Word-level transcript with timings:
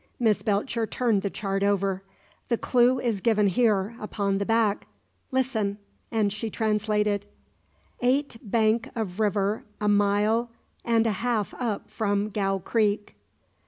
Miss 0.19 0.41
Belcher 0.41 0.87
turned 0.87 1.21
the 1.21 1.29
chart 1.29 1.61
over. 1.61 2.01
"The 2.49 2.57
clue 2.57 2.99
is 2.99 3.21
given 3.21 3.45
here, 3.45 3.95
upon 4.01 4.39
the 4.39 4.47
back. 4.47 4.87
Listen." 5.29 5.77
And 6.09 6.33
she 6.33 6.49
translated: 6.49 7.27
"'Right 8.01 8.35
bank 8.41 8.89
of 8.95 9.19
river 9.19 9.63
a 9.79 9.87
mile 9.87 10.49
and 10.83 11.05
a 11.05 11.11
half 11.21 11.53
up 11.53 11.87
from 11.87 12.29
Gow 12.31 12.57
Creek. 12.57 13.13